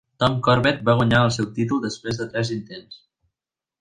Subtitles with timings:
[0.21, 2.99] Tom Corbett va guanyar el seu títol després de tres intents.